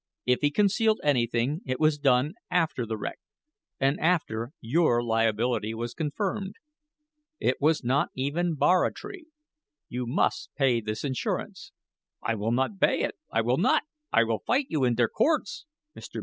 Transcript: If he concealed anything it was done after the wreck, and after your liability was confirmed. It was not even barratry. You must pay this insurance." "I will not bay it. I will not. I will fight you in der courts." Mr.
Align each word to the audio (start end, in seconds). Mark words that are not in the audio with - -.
If 0.25 0.41
he 0.41 0.49
concealed 0.49 0.99
anything 1.03 1.61
it 1.63 1.79
was 1.79 1.99
done 1.99 2.33
after 2.49 2.87
the 2.87 2.97
wreck, 2.97 3.19
and 3.79 3.99
after 3.99 4.51
your 4.59 5.03
liability 5.03 5.75
was 5.75 5.93
confirmed. 5.93 6.55
It 7.39 7.61
was 7.61 7.83
not 7.83 8.09
even 8.15 8.55
barratry. 8.55 9.27
You 9.89 10.07
must 10.07 10.49
pay 10.55 10.81
this 10.81 11.03
insurance." 11.03 11.71
"I 12.19 12.33
will 12.33 12.51
not 12.51 12.79
bay 12.79 13.01
it. 13.01 13.13
I 13.31 13.41
will 13.41 13.57
not. 13.59 13.83
I 14.11 14.23
will 14.23 14.39
fight 14.39 14.65
you 14.69 14.85
in 14.85 14.95
der 14.95 15.07
courts." 15.07 15.67
Mr. 15.95 16.19